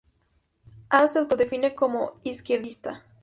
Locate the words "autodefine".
1.19-1.75